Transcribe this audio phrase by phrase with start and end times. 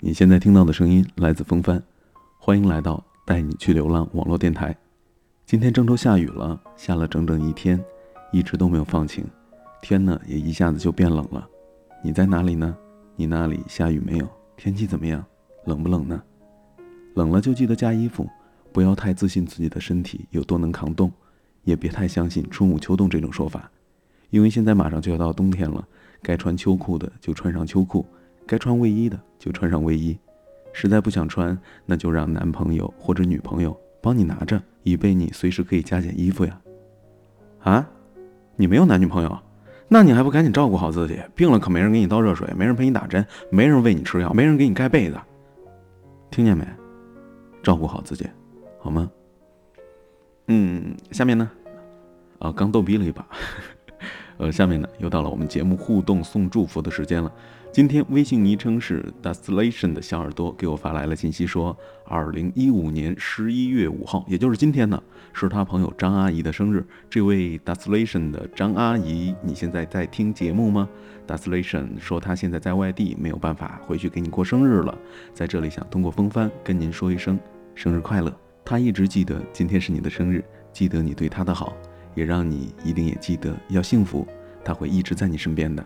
[0.00, 1.82] 你现在听到的声音来自风帆，
[2.38, 4.72] 欢迎来到带你去流浪网络电台。
[5.44, 7.84] 今天郑州下雨了，下了整整一天，
[8.30, 9.26] 一直都没有放晴，
[9.82, 11.44] 天呢也一下子就变冷了。
[12.00, 12.76] 你在哪里呢？
[13.16, 14.28] 你那里下雨没有？
[14.56, 15.24] 天气怎么样？
[15.64, 16.22] 冷不冷呢？
[17.14, 18.24] 冷了就记得加衣服，
[18.72, 21.10] 不要太自信自己的身体有多能扛冻，
[21.64, 23.68] 也别太相信春捂秋冻这种说法，
[24.30, 25.84] 因为现在马上就要到冬天了，
[26.22, 28.06] 该穿秋裤的就穿上秋裤。
[28.48, 30.18] 该穿卫衣的就穿上卫衣，
[30.72, 36.58] 实在不想穿，那就让男朋友或者女朋友帮你拿着，以备你随时可以加减衣服呀。
[37.60, 37.86] 啊，
[38.56, 39.38] 你没有男女朋友，
[39.86, 41.20] 那你还不赶紧照顾好自己？
[41.34, 45.20] 病了可没人给你倒热水，没人陪你打针，没人喂你吃药，没人给你盖被子，
[46.30, 46.66] 听见没？
[47.62, 48.26] 照顾好自己，
[48.78, 49.10] 好吗？
[50.46, 51.50] 嗯，下面呢？
[52.38, 53.26] 啊，刚逗逼了一把。
[54.38, 57.30] 呃，下面呢又到了我们节目互动送祝福的时间了。
[57.70, 65.00] 今天微信昵称是 Dustlation 的小耳朵给我发来了信息，说二零一五年十一月五号，也就是今天呢，
[65.32, 66.84] 是他朋友张阿姨的生日。
[67.08, 70.88] 这位 Dustlation 的张阿姨，你现在在听节目吗
[71.26, 74.98] ？Dustlation 说他现在在外地，没有办法回去给你过生日了，
[75.32, 77.38] 在这里想通过风帆跟您说一声
[77.74, 78.34] 生日快乐。
[78.64, 80.42] 他一直记得今天是你的生日，
[80.72, 81.76] 记得你对他的好，
[82.14, 84.26] 也让你一定也记得要幸福，
[84.64, 85.84] 他会一直在你身边的。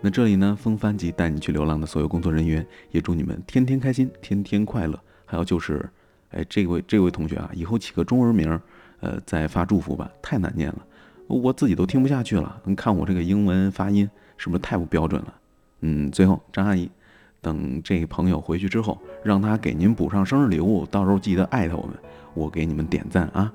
[0.00, 4.98] 那这里呢，风帆及带你去流浪的所有工作人员，也祝你们天天开心，天天快乐。
[5.24, 5.88] 还有就是，
[6.30, 8.60] 哎，这位这位同学啊，以后起个中文名，
[9.00, 10.86] 呃，再发祝福吧，太难念了，
[11.26, 12.60] 我自己都听不下去了。
[12.64, 15.34] 你看我这个英文发音是不是太不标准了？
[15.80, 16.88] 嗯，最后张阿姨，
[17.40, 21.96] 等这朋友回去之后，让他给您补上生日礼物，到时候记得艾特我们，
[22.34, 23.52] 我给你们点赞啊。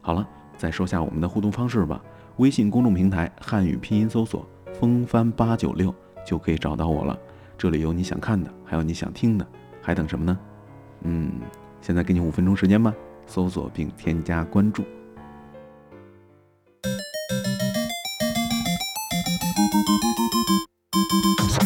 [0.00, 2.02] 好了，再说下我们的互动方式吧，
[2.38, 4.44] 微信公众平台汉语拼音搜索。
[4.78, 5.94] 风帆八九六
[6.26, 7.18] 就可以找到我了，
[7.56, 9.46] 这里有你想看的，还有你想听的，
[9.80, 10.38] 还等什么呢？
[11.02, 11.32] 嗯，
[11.80, 12.92] 现在给你五分钟时间吧，
[13.26, 14.84] 搜索并添加关注。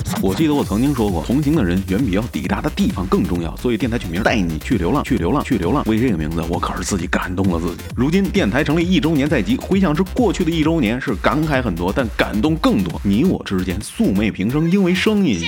[0.23, 5.85] 我记得我曾经说过，同行的人远比要抵达的地方更重要，所以电台取名带你去流浪，去流浪，去流浪。
[5.87, 7.83] 为这个名字，我可是自己感动了自己。
[7.97, 13.01] 如今电台成立一周年在即，回想至过去的一周年，是感慨很多，但感动更多。
[13.05, 15.41] 你我之间素昧平生，因为声音。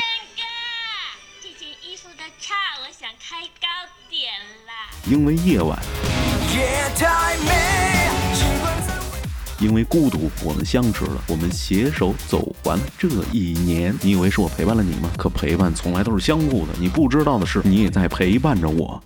[1.41, 3.67] 这件衣服的叉，我想开高
[4.09, 4.31] 点
[4.67, 4.91] 啦。
[5.07, 5.79] 因为夜晚。
[9.61, 13.95] 因为孤独，我们相识了，我们携手走完这一年。
[14.03, 15.11] 你以为是我陪伴了你吗？
[15.19, 16.73] 可陪伴从来都是相互的。
[16.81, 19.01] 你不知道的是，你也在陪伴着我。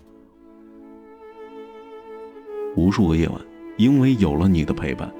[2.76, 3.40] 无数个夜晚，
[3.76, 5.12] 因为有了你的陪伴，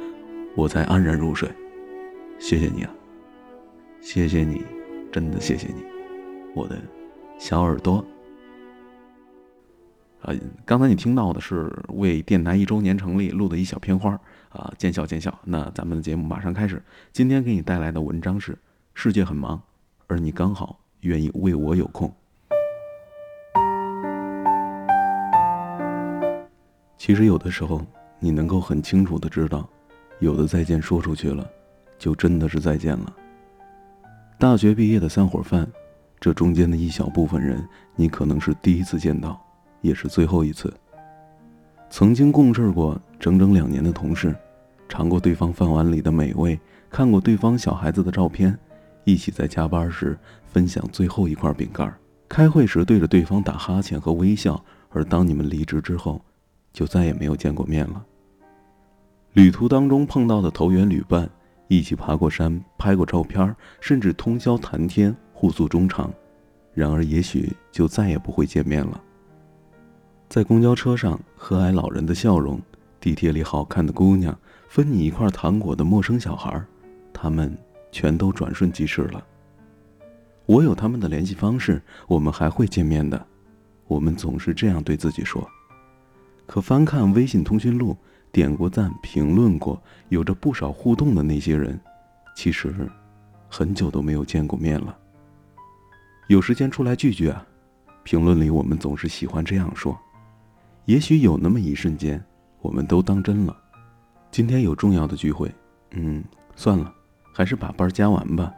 [0.56, 1.48] 我才安然入睡。
[2.38, 2.90] 谢谢你啊，
[4.00, 4.62] 谢谢你，
[5.10, 5.82] 真的谢谢你，
[6.54, 6.80] 我的
[7.38, 8.04] 小耳朵。
[10.24, 14.18] 呃，刚才你听到的是为电台一周年成立录的一小片花。
[14.50, 15.36] 啊，见笑见笑。
[15.44, 16.80] 那咱们的节目马上开始。
[17.12, 18.56] 今天给你带来的文章是：
[18.94, 19.60] 世界很忙，
[20.06, 22.12] 而你刚好愿意为我有空。
[26.96, 27.84] 其实有的时候，
[28.20, 29.68] 你能够很清楚的知道，
[30.20, 31.44] 有的再见说出去了，
[31.98, 33.12] 就真的是再见了。
[34.38, 35.68] 大学毕业的三伙饭，
[36.20, 39.43] 这中间的一小部分人，你可能是第一次见到，
[39.84, 40.72] 也是最后一次。
[41.90, 44.34] 曾经共事过整整两年的同事。
[44.88, 46.58] 尝过对方饭碗里的美味，
[46.90, 48.56] 看过对方小孩子的照片，
[49.04, 51.92] 一起在加班时分享最后一块饼干，
[52.28, 56.20] 开会时对着对方打哈欠和微笑，而当你们离职之后，
[56.72, 58.04] 就再也没有见过面了。
[59.32, 61.28] 旅途当中碰到的投缘旅伴，
[61.68, 66.12] 一起爬过山，拍过照片，甚至通宵谈天，互诉衷肠，
[66.72, 69.00] 然而也许就再也不会见面了。
[70.28, 72.60] 在公交车上，和蔼老人的笑容，
[73.00, 74.36] 地铁里好看的姑娘。
[74.68, 76.60] 分你一块糖果的陌生小孩，
[77.12, 77.56] 他们
[77.92, 79.24] 全都转瞬即逝了。
[80.46, 83.24] 我有他们的联系方式，我们还会见面的。
[83.86, 85.48] 我们总是这样对自己说。
[86.46, 87.96] 可翻看微信通讯录，
[88.32, 91.78] 点过赞、评论过、有着不少互动的那些人，
[92.34, 92.74] 其实
[93.48, 94.98] 很久都没有见过面了。
[96.26, 97.46] 有时间出来聚聚啊！
[98.02, 99.96] 评论里我们总是喜欢这样说。
[100.86, 102.22] 也许有那么一瞬间，
[102.60, 103.56] 我们都当真了。
[104.30, 105.50] 今天有重要的聚会，
[105.92, 106.22] 嗯，
[106.54, 106.92] 算了，
[107.32, 108.52] 还是把班加完吧。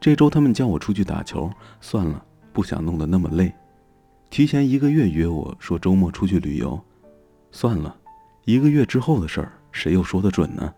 [0.00, 3.52] 这周他们叫我出去打球，算了，不想弄得那么累。
[4.30, 6.80] 提前一个月约我说周末出去旅游，
[7.50, 7.94] 算了，
[8.46, 10.72] 一个月之后的事儿，谁又说得准呢？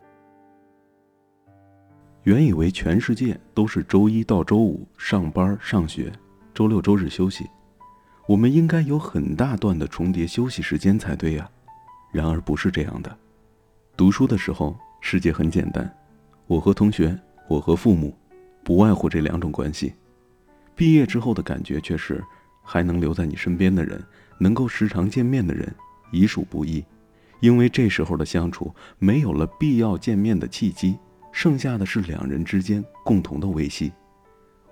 [2.24, 6.12] 原以为全世界都是周一到周五上班上学，
[6.54, 7.48] 周六周日休息，
[8.26, 11.48] 我们应该有很大段的重叠休息时间才对呀。
[12.12, 13.16] 然而不是这样的。
[13.96, 15.90] 读书的时候，世界很简单，
[16.46, 18.16] 我和同学，我和父母，
[18.62, 19.94] 不外乎这两种关系。
[20.74, 22.22] 毕业之后的感觉却是，
[22.62, 24.02] 还能留在你身边的人，
[24.38, 25.74] 能够时常见面的人，
[26.10, 26.84] 已属不易。
[27.40, 30.96] 因为这时候的相处没有了必要见面的契机，
[31.32, 33.92] 剩下的是两人之间共同的维系。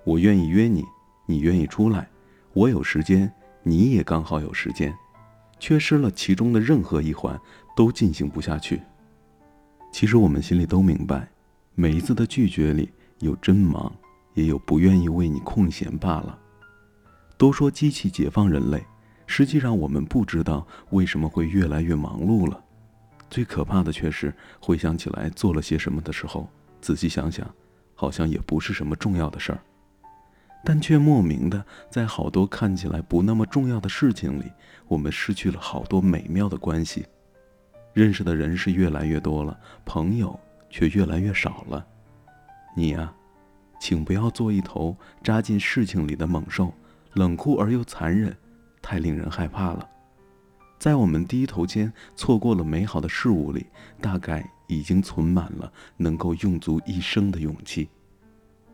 [0.03, 0.83] 我愿意约你，
[1.25, 2.07] 你愿意出来，
[2.53, 3.31] 我有时间，
[3.63, 4.93] 你也刚好有时间，
[5.59, 7.39] 缺失了其中的任何一环，
[7.75, 8.81] 都进行不下去。
[9.91, 11.29] 其实我们心里都明白，
[11.75, 13.93] 每一次的拒绝里有真忙，
[14.33, 16.37] 也有不愿意为你空闲罢了。
[17.37, 18.83] 都说机器解放人类。
[19.27, 22.61] 实际上，我们不知道为什么会越来越忙碌了。
[23.29, 26.49] 最可怕的却是回想起来做了些什么的时候，
[26.81, 27.49] 仔细想想，
[27.95, 29.59] 好像也不是什么重要的事儿，
[30.63, 34.51] 但却莫名的在好多看起来不那么重要的事情里，
[34.87, 37.05] 我们失去了好多美妙的关系。
[37.93, 41.85] 认识的人是越来越多了，朋友却越来越少了。
[42.75, 43.13] 你呀，
[43.79, 46.73] 请不要做一头扎进事情里的猛兽，
[47.13, 48.35] 冷酷而又残忍。
[48.81, 49.87] 太令人害怕了，
[50.79, 53.67] 在我们低头间错过了美好的事物里，
[54.01, 57.89] 大概已经存满了能够用足一生的勇气。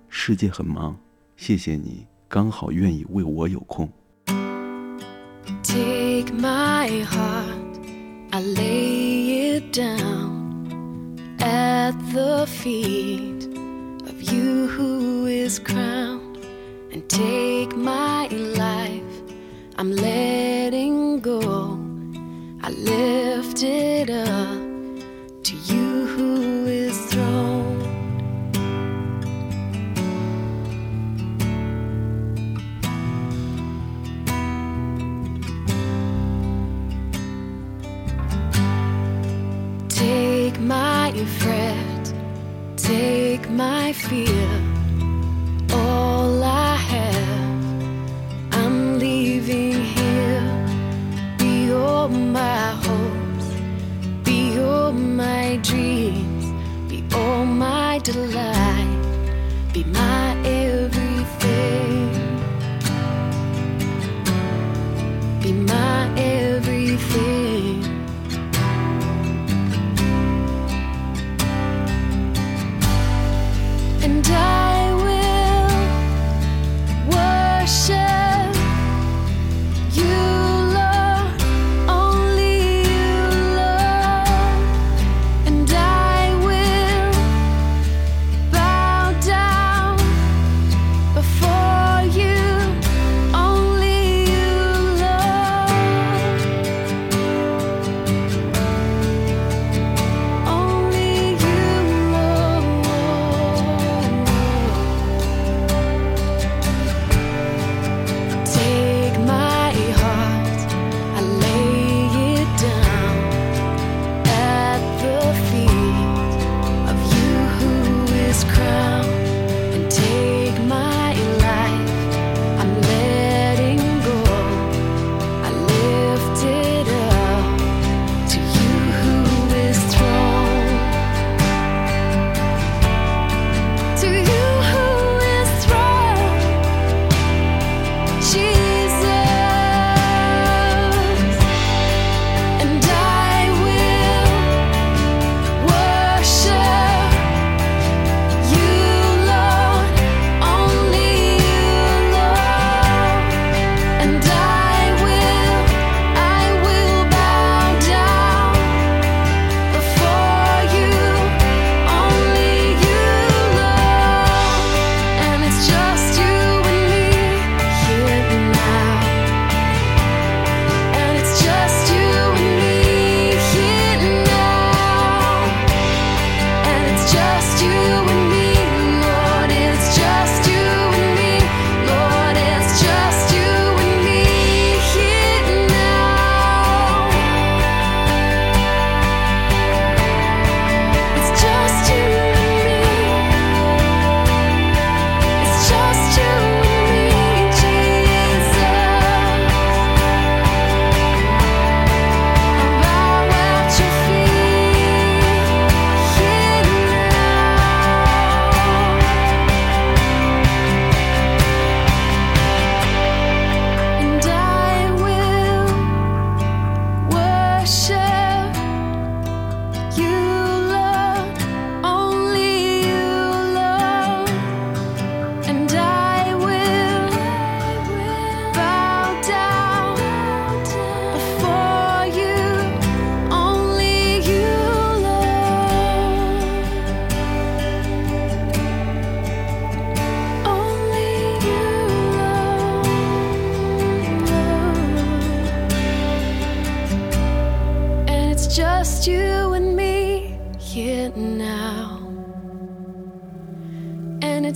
[0.07, 0.97] 世界很忙，
[1.36, 3.90] 谢谢你刚好愿意为我有空。
[5.62, 7.80] Take my heart,
[8.30, 13.46] I lay it down at the feet
[14.06, 16.38] of you who is crowned,
[16.92, 19.02] and take my life.
[19.76, 21.78] I'm letting go.
[22.62, 24.65] I lift it up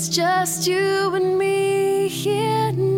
[0.01, 2.90] It's just you and me here